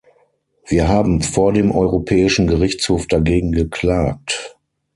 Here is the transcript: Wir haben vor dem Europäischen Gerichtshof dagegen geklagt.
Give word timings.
Wir 0.65 0.87
haben 0.87 1.21
vor 1.21 1.53
dem 1.53 1.71
Europäischen 1.71 2.47
Gerichtshof 2.47 3.05
dagegen 3.05 3.51
geklagt. 3.51 4.57